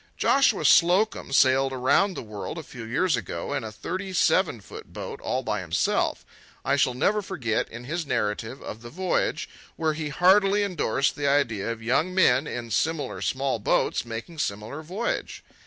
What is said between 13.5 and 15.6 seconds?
boats, making similar voyage.